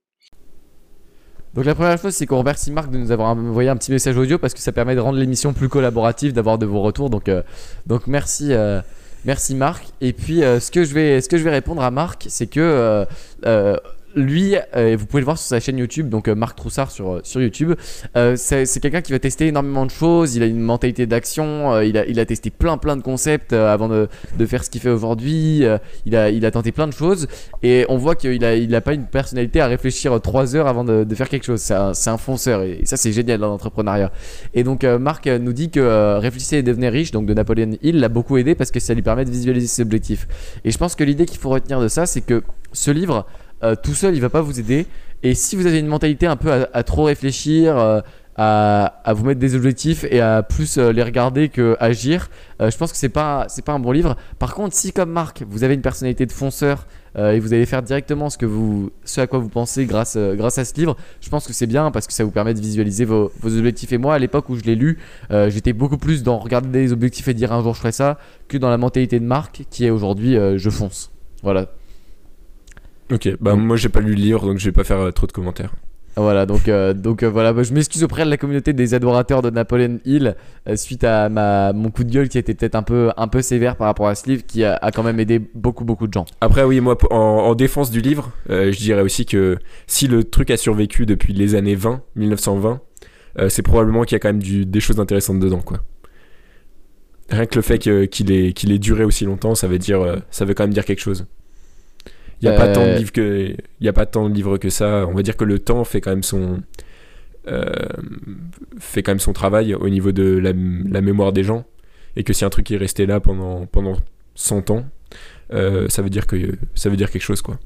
[1.54, 4.16] Donc la première chose, c'est qu'on remercie Marc de nous avoir envoyé un petit message
[4.16, 7.10] audio parce que ça permet de rendre l'émission plus collaborative, d'avoir de vos retours.
[7.10, 7.30] Donc,
[7.86, 8.52] donc merci,
[9.24, 9.88] Merci Marc.
[10.00, 12.46] Et puis euh, ce, que je vais, ce que je vais répondre à Marc, c'est
[12.46, 13.04] que euh,
[13.46, 13.76] euh,
[14.18, 17.14] lui, euh, vous pouvez le voir sur sa chaîne YouTube, donc euh, Marc Troussard sur,
[17.14, 17.74] euh, sur YouTube.
[18.36, 20.36] c'est quelqu'un qui va tester énormément de choses.
[20.36, 21.80] Il a une mentalité d'action.
[21.80, 24.80] il, a, il a testé plein plein de concepts avant de, de faire ce qu'il
[24.80, 25.64] fait aujourd'hui.
[26.06, 27.28] il, a, il a tenté plein de choses.
[27.62, 30.84] Et on voit qu'il a, il a pas une personnalité à réfléchir trois heures avant
[30.84, 31.60] de, faire quelque chose.
[31.60, 32.62] C'est un, un, fonceur.
[32.62, 34.12] Et ça, c'est génial dans l'entrepreneuriat.
[34.54, 38.08] Et donc, Marc nous dit que réfléchissez et devenez riche, donc de Napoléon Hill, l'a
[38.08, 40.26] beaucoup aidé parce que ça lui permet de visualiser ses objectifs.
[40.64, 43.26] Et je pense que l'idée qu'il faut retenir de ça, c'est que ce livre
[43.62, 44.86] euh, tout seul, il va pas vous aider.
[45.22, 48.00] Et si vous avez une mentalité un peu à, trop réfléchir, euh,
[48.36, 52.92] à, vous mettre des objectifs et à plus euh, les regarder que agir, je pense
[52.92, 54.16] que c'est pas c'est pas un bon livre.
[54.38, 57.82] Par contre, si comme Marc, vous avez une personnalité de fonceur et vous allez faire
[57.82, 61.28] directement ce que vous ce à quoi vous pensez grâce grâce à ce livre, je
[61.30, 63.92] pense que c'est bien parce que ça vous permet de visualiser vos, vos objectifs.
[63.92, 64.98] Et moi, à l'époque où je l'ai lu,
[65.30, 68.56] j'étais beaucoup plus dans regarder des objectifs et dire un jour je ferai ça que
[68.56, 71.10] dans la mentalité de Marc qui est aujourd'hui je fonce.
[71.42, 71.66] Voilà,
[73.10, 75.26] Ok, bah moi j'ai pas lu le livre donc je vais pas faire euh, trop
[75.26, 75.74] de commentaires.
[76.16, 79.40] Voilà, donc, euh, donc euh, voilà, bah, je m'excuse auprès de la communauté des adorateurs
[79.40, 80.34] de Napoleon Hill
[80.74, 83.76] suite à ma, mon coup de gueule qui était peut-être un peu, un peu sévère
[83.76, 86.24] par rapport à ce livre qui a, quand même aidé beaucoup, beaucoup de gens.
[86.40, 90.56] Après, oui, moi en, défense du livre, je dirais aussi que si le truc a
[90.56, 92.80] survécu depuis les années 20, 1920,
[93.48, 95.78] c'est probablement qu'il y a quand même du, des choses intéressantes dedans, quoi.
[97.30, 100.44] Rien que le fait qu'il ait, qu'il ait duré aussi longtemps, ça veut, dire, ça
[100.44, 101.26] veut quand même dire quelque chose.
[102.40, 104.58] Il n'y a, pas tant de euh, livres que, y a pas tant de livres
[104.58, 105.06] que ça.
[105.08, 106.62] On va dire que le temps fait quand même son,
[107.48, 107.64] euh,
[108.78, 111.64] fait quand même son travail au niveau de la, mémoire des gens.
[112.16, 113.96] Et que si un truc est resté là pendant, pendant
[114.34, 114.84] 100 ans,
[115.52, 116.36] euh, ça, veut dire que,
[116.74, 117.58] ça veut dire quelque chose, quoi.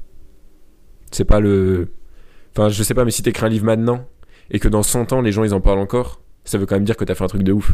[1.11, 1.89] C'est pas le.
[2.55, 4.07] Enfin, je sais pas, mais si t'écris un livre maintenant
[4.49, 6.83] et que dans 100 ans les gens ils en parlent encore, ça veut quand même
[6.83, 7.71] dire que t'as fait un truc de ouf.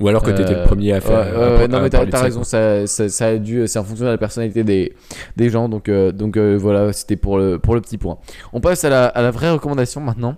[0.00, 1.68] Ou alors que tu étais le euh, premier à faire.
[1.68, 4.94] non, mais t'as raison, ça, ça, a dû, c'est en fonction de la personnalité des,
[5.36, 5.68] des gens.
[5.68, 8.18] Donc, euh, donc euh, voilà, c'était pour le, pour le petit point.
[8.52, 10.36] On passe à la, à la vraie recommandation maintenant.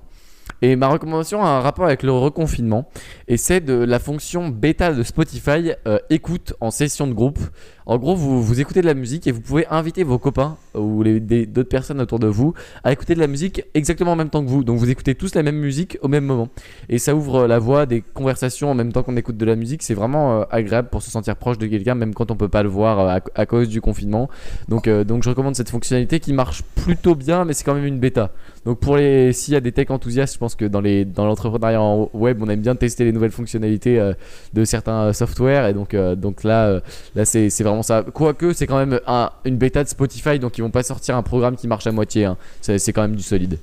[0.62, 2.88] Et ma recommandation a un rapport avec le reconfinement.
[3.29, 5.73] Et c'est de la fonction bêta de Spotify
[6.11, 7.38] écoute en session de groupe.
[7.87, 11.05] En gros, vous, vous écoutez de la musique et vous pouvez inviter vos copains ou
[11.05, 14.49] d'autres personnes autour de vous à écouter de la musique exactement en même temps que
[14.49, 14.64] vous.
[14.64, 16.49] Donc vous écoutez tous la même musique au même moment.
[16.88, 19.83] Et ça ouvre la voie des conversations en même temps qu'on écoute de la musique.
[19.83, 22.62] C'est vraiment euh, agréable pour se sentir proche de quelqu'un, même quand on peut pas
[22.62, 24.31] le voir euh, à, cause du confinement.
[24.68, 27.85] Donc, euh, donc je recommande cette fonctionnalité qui marche plutôt bien, mais c'est quand même
[27.85, 28.31] une bêta.
[28.64, 32.09] Donc pour les, s'il y a des tech enthousiastes, je pense que dans dans l'entrepreneuriat
[32.14, 34.12] web, on aime bien tester les nouvelles fonctionnalités
[34.55, 35.68] de certains softwares.
[35.68, 36.81] Et donc, donc là,
[37.14, 38.03] là c'est vraiment ça.
[38.03, 39.01] Quoique, c'est quand même
[39.45, 42.25] une bêta de Spotify, donc ils vont pas sortir un programme qui marche à moitié.
[42.25, 42.37] Hein.
[42.61, 43.59] C'est quand même du solide.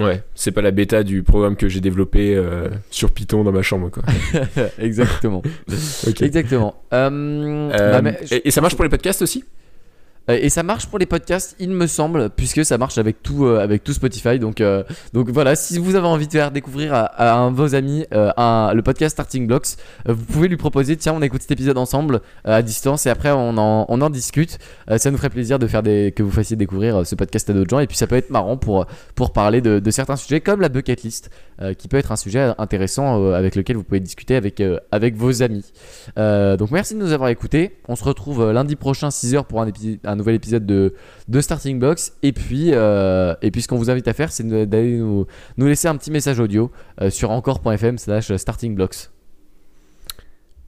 [0.00, 3.60] Ouais, c'est pas la bêta du programme que j'ai développé euh, sur Python dans ma
[3.60, 4.02] chambre, quoi.
[4.78, 5.42] Exactement.
[6.20, 6.74] Exactement.
[6.94, 9.44] Euh, euh, bah, et, ça marche pour les podcasts aussi?
[10.28, 13.58] Et ça marche pour les podcasts, il me semble, puisque ça marche avec tout, euh,
[13.58, 14.38] avec tout Spotify.
[14.38, 17.74] Donc, euh, donc voilà, si vous avez envie de faire découvrir à, un de vos
[17.74, 22.20] amis le podcast Starting Blocks, vous pouvez lui proposer tiens, on écoute cet épisode ensemble
[22.44, 24.58] à distance et après on en, discute.
[24.96, 27.78] ça nous ferait plaisir de faire que vous fassiez découvrir ce podcast à d'autres gens.
[27.78, 30.68] Et puis ça peut être marrant pour, pour parler de, de certains sujets comme la
[30.68, 31.30] bucket list,
[31.78, 35.72] qui peut être un sujet intéressant avec lequel vous pouvez discuter avec, avec vos amis.
[36.16, 37.78] donc merci de nous avoir écoutés.
[37.88, 40.94] On se retrouve lundi prochain 6h pour un épisode un nouvel épisode de,
[41.28, 42.14] de Starting Box.
[42.22, 45.66] Et puis, euh, et puis ce qu'on vous invite à faire, c'est d'aller nous, nous,
[45.66, 46.70] laisser un petit message audio
[47.00, 49.10] euh, sur encore.fm slash startingblocks.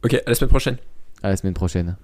[0.04, 0.76] Ok, à la semaine prochaine.
[1.22, 1.96] À la semaine prochaine.